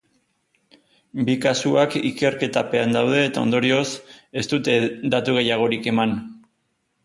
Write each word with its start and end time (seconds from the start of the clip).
Bi 1.27 1.35
kasuak 1.43 1.97
ikerketapean 2.11 2.97
daude 2.99 3.21
eta, 3.27 3.45
ondorioz, 3.47 3.87
ez 4.43 4.47
dute 4.57 4.81
datu 5.17 5.41
gehiagorik 5.41 5.91
eman. 5.97 6.21